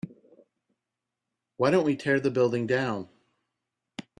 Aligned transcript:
why 1.57 1.69
don't 1.69 1.85
we 1.85 1.95
tear 1.95 2.19
the 2.19 2.31
building 2.31 2.65
down? 2.65 3.07